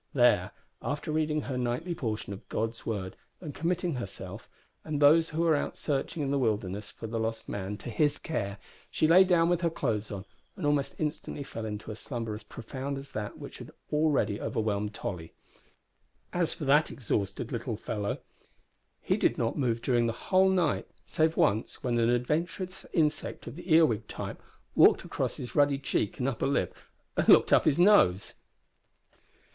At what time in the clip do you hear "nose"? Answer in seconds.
27.77-28.33